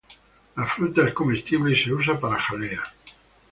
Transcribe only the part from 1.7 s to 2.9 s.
y se usa para jalea.